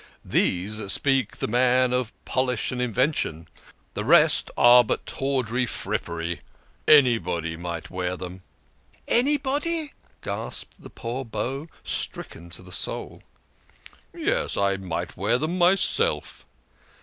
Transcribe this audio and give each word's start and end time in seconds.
These 0.25 0.91
speak 0.91 1.37
the 1.37 1.47
man 1.47 1.93
of 1.93 2.11
polish 2.25 2.71
and 2.71 2.81
invention; 2.81 3.47
the 3.93 4.03
rest 4.03 4.49
are 4.57 4.83
but 4.83 5.05
tawdry 5.05 5.67
frippery. 5.67 6.41
Anybody 6.87 7.55
might 7.55 7.91
wear 7.91 8.17
them."" 8.17 8.41
Anybody!" 9.07 9.93
gasped 10.23 10.81
the 10.81 10.89
poor 10.89 11.23
Beau, 11.23 11.67
stricken 11.83 12.49
to 12.49 12.63
the 12.63 12.71
soul." 12.71 13.21
Yes, 14.11 14.57
I 14.57 14.77
might 14.77 15.15
wear 15.17 15.37
them 15.37 15.59
myself." 15.59 16.47